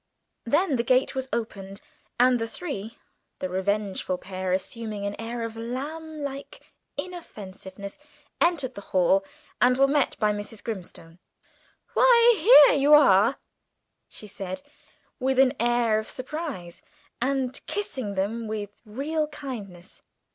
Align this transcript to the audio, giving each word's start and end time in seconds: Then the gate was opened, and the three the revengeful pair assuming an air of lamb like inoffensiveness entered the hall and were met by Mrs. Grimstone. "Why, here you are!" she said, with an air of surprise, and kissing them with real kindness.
Then 0.45 0.77
the 0.77 0.83
gate 0.83 1.13
was 1.13 1.29
opened, 1.31 1.79
and 2.19 2.39
the 2.39 2.47
three 2.47 2.97
the 3.37 3.49
revengeful 3.49 4.17
pair 4.17 4.51
assuming 4.51 5.05
an 5.05 5.15
air 5.21 5.43
of 5.43 5.55
lamb 5.55 6.23
like 6.23 6.59
inoffensiveness 6.97 7.99
entered 8.41 8.73
the 8.73 8.81
hall 8.97 9.23
and 9.61 9.77
were 9.77 9.87
met 9.87 10.17
by 10.17 10.33
Mrs. 10.33 10.63
Grimstone. 10.63 11.19
"Why, 11.93 12.33
here 12.39 12.75
you 12.79 12.95
are!" 12.95 13.37
she 14.09 14.25
said, 14.25 14.63
with 15.19 15.37
an 15.37 15.53
air 15.59 15.99
of 15.99 16.09
surprise, 16.09 16.81
and 17.21 17.63
kissing 17.67 18.15
them 18.15 18.47
with 18.47 18.71
real 18.87 19.27
kindness. 19.27 20.01